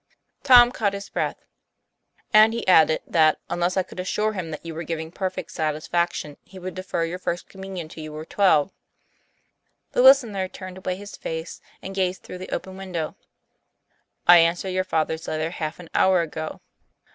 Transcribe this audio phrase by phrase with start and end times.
[0.41, 1.45] Tom caught his breath."
[2.33, 6.37] And he added that, unless I could assure him that you were giving perfect satisfaction,
[6.41, 8.71] he would defer your First Communion till you were twelve."
[9.91, 13.15] The listener turned away his face and gazed through the open window."
[14.27, 16.61] I answered your father's letter half an hour ago."